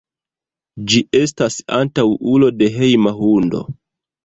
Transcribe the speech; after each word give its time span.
Ĝi 0.93 1.01
estas 1.19 1.59
antaŭulo 1.81 2.51
de 2.63 2.73
hejma 2.81 3.15
hundo. 3.23 3.65